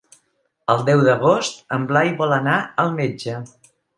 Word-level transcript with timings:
El 0.73 0.79
deu 0.87 1.03
d'agost 1.07 1.61
en 1.77 1.85
Blai 1.93 2.11
vol 2.23 2.35
anar 2.39 2.57
al 2.85 2.91
metge. 2.99 3.37